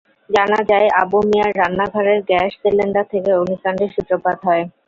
জানা 0.29 0.59
যায়, 0.69 0.87
আবু 1.01 1.17
মিয়ার 1.29 1.51
রান্নাঘরের 1.59 2.19
গ্যাস 2.29 2.51
সিলিন্ডার 2.61 3.05
থেকে 3.13 3.29
অগ্নিকাণ্ডের 3.33 3.93
সূত্রপাত 3.95 4.37
হয়। 4.47 4.63